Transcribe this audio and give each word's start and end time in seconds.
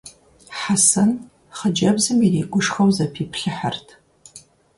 Хьэсэн 0.57 1.11
хъыджэбзым 1.57 2.19
иригушхуэу 2.27 2.89
зэпиплъыхьырт. 2.95 3.87